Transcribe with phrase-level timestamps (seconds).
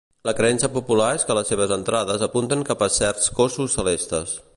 [0.27, 4.35] La creença popular és que les seves entrades apunten cap a certs cossos celestes.